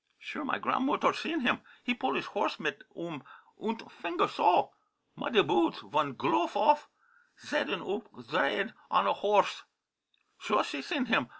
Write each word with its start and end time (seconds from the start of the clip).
Sure 0.17 0.43
my 0.43 0.57
granmutter 0.57 1.13
seen 1.13 1.41
him. 1.41 1.61
He 1.83 1.93
pull 1.93 2.15
his 2.15 2.27
nose 2.35 2.59
mit 2.59 2.79
t'um 2.89 3.21
unt 3.61 3.91
finger, 3.91 4.27
so! 4.27 4.71
Muddy 5.15 5.43
boods, 5.43 5.81
vun 5.81 6.15
glofe 6.15 6.55
off, 6.55 6.89
seddin' 7.35 7.83
oop 7.83 8.09
sdraighd 8.17 8.73
on 8.89 9.05
a 9.05 9.13
horse. 9.13 9.61
Sure, 10.39 10.63
she 10.63 10.81
seen 10.81 11.05
him. 11.05 11.29